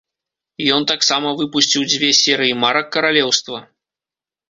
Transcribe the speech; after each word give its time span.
Ён 0.77 0.81
таксама 0.91 1.35
выпусціў 1.43 1.81
дзве 1.91 2.09
серыі 2.23 2.59
марак 2.65 2.93
каралеўства. 2.99 3.57